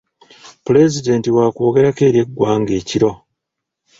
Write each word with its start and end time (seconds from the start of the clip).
Pulezidenti 0.65 1.27
wakwogerako 1.35 2.01
eri 2.09 2.19
eggwanga 2.23 2.71
ekiro. 2.79 3.11